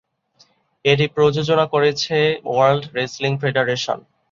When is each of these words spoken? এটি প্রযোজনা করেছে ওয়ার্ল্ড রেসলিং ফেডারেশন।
এটি 0.85 1.05
প্রযোজনা 1.15 1.65
করেছে 1.73 2.17
ওয়ার্ল্ড 2.45 2.83
রেসলিং 2.97 3.31
ফেডারেশন। 3.41 3.99